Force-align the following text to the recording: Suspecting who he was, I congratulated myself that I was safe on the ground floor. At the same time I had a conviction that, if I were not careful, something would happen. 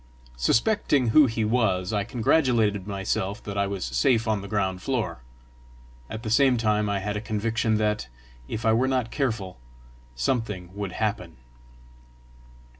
Suspecting 0.37 1.09
who 1.09 1.27
he 1.27 1.45
was, 1.45 1.93
I 1.93 2.03
congratulated 2.05 2.87
myself 2.87 3.43
that 3.43 3.55
I 3.55 3.67
was 3.67 3.85
safe 3.85 4.27
on 4.27 4.41
the 4.41 4.47
ground 4.47 4.81
floor. 4.81 5.19
At 6.09 6.23
the 6.23 6.31
same 6.31 6.57
time 6.57 6.89
I 6.89 6.97
had 6.97 7.15
a 7.15 7.21
conviction 7.21 7.75
that, 7.75 8.07
if 8.47 8.65
I 8.65 8.73
were 8.73 8.87
not 8.87 9.11
careful, 9.11 9.59
something 10.15 10.73
would 10.73 10.93
happen. 10.93 11.37